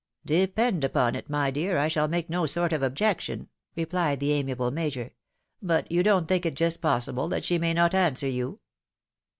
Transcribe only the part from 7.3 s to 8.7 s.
she may not answer you